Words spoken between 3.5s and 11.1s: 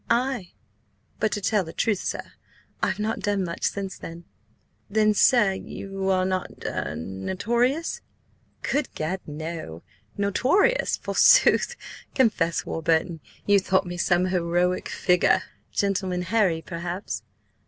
since then!" "Then, sir, you are not–er–notorious?" "Good gad, no! Notorious,